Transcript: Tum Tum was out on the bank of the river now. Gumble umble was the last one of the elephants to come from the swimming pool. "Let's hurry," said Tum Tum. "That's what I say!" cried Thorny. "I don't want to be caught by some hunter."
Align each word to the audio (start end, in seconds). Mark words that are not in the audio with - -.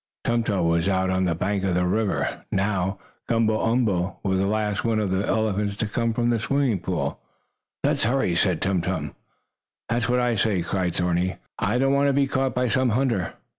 Tum 0.23 0.41
Tum 0.41 0.67
was 0.67 0.89
out 0.89 1.11
on 1.11 1.25
the 1.25 1.35
bank 1.35 1.63
of 1.63 1.75
the 1.75 1.85
river 1.85 2.43
now. 2.51 2.97
Gumble 3.29 3.63
umble 3.63 4.19
was 4.23 4.39
the 4.39 4.47
last 4.47 4.83
one 4.83 4.97
of 4.99 5.11
the 5.11 5.27
elephants 5.27 5.75
to 5.75 5.85
come 5.85 6.11
from 6.11 6.31
the 6.31 6.39
swimming 6.39 6.79
pool. 6.79 7.19
"Let's 7.83 8.05
hurry," 8.05 8.33
said 8.33 8.63
Tum 8.63 8.81
Tum. 8.81 9.13
"That's 9.89 10.09
what 10.09 10.19
I 10.19 10.37
say!" 10.37 10.63
cried 10.63 10.95
Thorny. 10.95 11.35
"I 11.59 11.77
don't 11.77 11.93
want 11.93 12.07
to 12.07 12.13
be 12.13 12.25
caught 12.25 12.55
by 12.55 12.67
some 12.67 12.89
hunter." 12.89 13.33